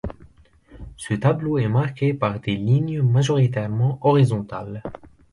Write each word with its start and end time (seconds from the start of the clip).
Ce 0.97 1.13
tableau 1.13 1.59
est 1.59 1.67
marqué 1.67 2.15
par 2.15 2.39
des 2.39 2.55
lignes 2.55 3.03
majoritairement 3.03 3.99
horizontales. 4.01 4.81